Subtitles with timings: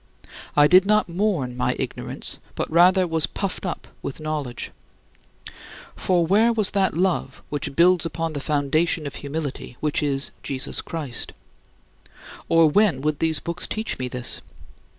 [0.57, 4.71] I did not mourn my ignorance, but rather was puffed up with knowledge.
[5.95, 10.81] For where was that love which builds upon the foundation of humility, which is Jesus
[10.81, 11.33] Christ?
[12.49, 14.41] Or, when would these books teach me this?